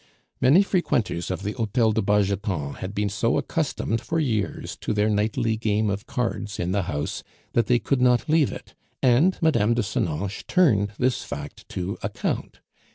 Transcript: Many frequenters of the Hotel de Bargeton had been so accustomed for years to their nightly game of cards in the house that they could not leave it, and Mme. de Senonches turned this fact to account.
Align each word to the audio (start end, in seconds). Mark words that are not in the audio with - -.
Many 0.41 0.63
frequenters 0.63 1.29
of 1.29 1.43
the 1.43 1.51
Hotel 1.51 1.91
de 1.91 2.01
Bargeton 2.01 2.73
had 2.77 2.95
been 2.95 3.07
so 3.07 3.37
accustomed 3.37 4.01
for 4.01 4.19
years 4.19 4.75
to 4.77 4.93
their 4.93 5.11
nightly 5.11 5.57
game 5.57 5.91
of 5.91 6.07
cards 6.07 6.57
in 6.59 6.71
the 6.71 6.81
house 6.89 7.21
that 7.53 7.67
they 7.67 7.77
could 7.77 8.01
not 8.01 8.27
leave 8.27 8.51
it, 8.51 8.73
and 9.03 9.37
Mme. 9.43 9.73
de 9.75 9.83
Senonches 9.83 10.43
turned 10.47 10.93
this 10.97 11.21
fact 11.23 11.69
to 11.69 11.99
account. 12.01 12.61